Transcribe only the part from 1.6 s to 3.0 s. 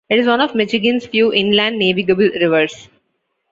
navigable rivers.